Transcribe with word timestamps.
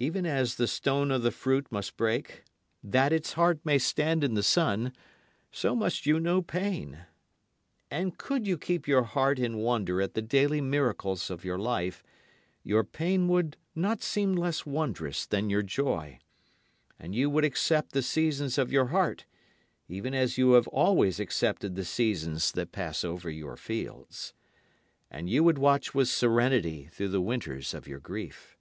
Even 0.00 0.26
as 0.26 0.56
the 0.56 0.66
stone 0.66 1.12
of 1.12 1.22
the 1.22 1.30
fruit 1.30 1.68
must 1.70 1.96
break, 1.96 2.42
that 2.82 3.12
its 3.12 3.34
heart 3.34 3.60
may 3.64 3.78
stand 3.78 4.24
in 4.24 4.34
the 4.34 4.42
sun, 4.42 4.92
so 5.52 5.76
must 5.76 6.04
you 6.04 6.18
know 6.18 6.42
pain. 6.42 7.06
And 7.88 8.18
could 8.18 8.44
you 8.44 8.58
keep 8.58 8.88
your 8.88 9.04
heart 9.04 9.38
in 9.38 9.58
wonder 9.58 10.02
at 10.02 10.14
the 10.14 10.20
daily 10.20 10.60
miracles 10.60 11.30
of 11.30 11.44
your 11.44 11.58
life, 11.58 12.02
your 12.64 12.82
pain 12.82 13.28
would 13.28 13.56
not 13.72 14.02
seem 14.02 14.32
less 14.32 14.66
wondrous 14.66 15.26
than 15.26 15.48
your 15.48 15.62
joy; 15.62 16.18
And 16.98 17.14
you 17.14 17.30
would 17.30 17.44
accept 17.44 17.92
the 17.92 18.02
seasons 18.02 18.58
of 18.58 18.72
your 18.72 18.86
heart, 18.86 19.26
even 19.86 20.12
as 20.12 20.36
you 20.36 20.54
have 20.54 20.66
always 20.66 21.20
accepted 21.20 21.76
the 21.76 21.84
seasons 21.84 22.50
that 22.50 22.72
pass 22.72 23.04
over 23.04 23.30
your 23.30 23.56
fields. 23.56 24.34
And 25.08 25.30
you 25.30 25.44
would 25.44 25.58
watch 25.58 25.94
with 25.94 26.08
serenity 26.08 26.86
through 26.90 27.10
the 27.10 27.20
winters 27.22 27.72
of 27.74 27.86
your 27.86 28.00
grief. 28.00 28.56